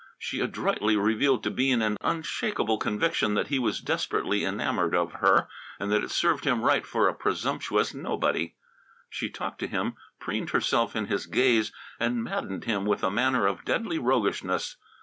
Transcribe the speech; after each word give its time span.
She 0.17 0.39
adroitly 0.39 0.97
revealed 0.97 1.43
to 1.43 1.51
Bean 1.51 1.83
an 1.83 1.95
unshakable 2.01 2.79
conviction 2.79 3.35
that 3.35 3.49
he 3.49 3.59
was 3.59 3.79
desperately 3.81 4.43
enamoured 4.43 4.95
of 4.95 5.11
her, 5.11 5.47
and 5.79 5.91
that 5.91 6.03
it 6.03 6.09
served 6.09 6.43
him 6.43 6.63
right 6.63 6.83
for 6.87 7.07
a 7.07 7.13
presumptuous 7.13 7.93
nobody. 7.93 8.55
She 9.11 9.29
talked 9.29 9.59
to 9.59 9.67
him, 9.67 9.93
preened 10.19 10.49
herself 10.49 10.95
in 10.95 11.05
his 11.05 11.27
gaze, 11.27 11.71
and 11.99 12.23
maddened 12.23 12.63
him 12.63 12.85
with 12.87 13.03
a 13.03 13.11
manner 13.11 13.45
of 13.45 13.63
deadly 13.63 13.99
roguishness. 13.99 14.75